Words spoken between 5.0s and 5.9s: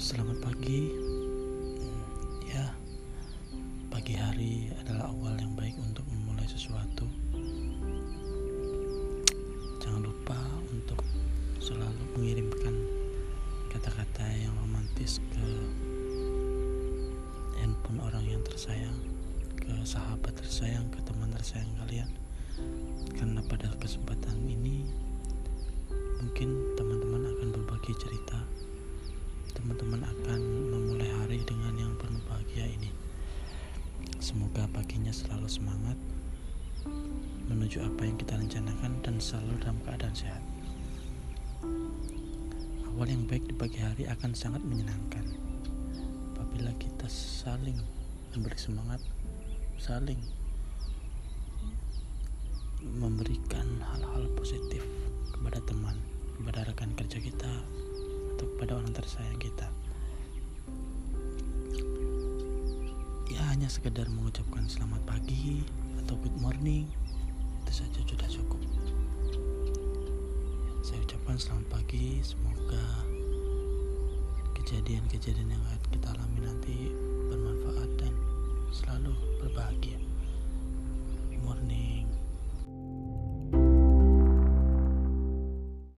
awal yang baik